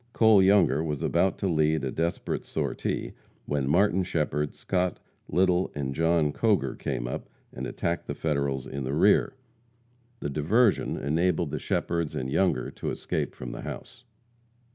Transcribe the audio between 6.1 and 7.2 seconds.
Coger came